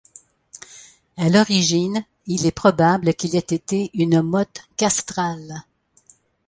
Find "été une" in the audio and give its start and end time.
3.37-4.23